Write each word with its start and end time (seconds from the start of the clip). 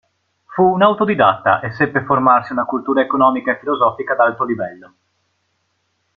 Fu 0.45 0.63
un 0.63 0.81
autodidatta 0.81 1.59
e 1.59 1.69
seppe 1.73 2.03
formarsi 2.03 2.53
una 2.53 2.65
cultura 2.65 3.01
economica 3.01 3.51
e 3.51 3.59
filosofica 3.59 4.15
d’alto 4.15 4.43
livello. 4.45 4.93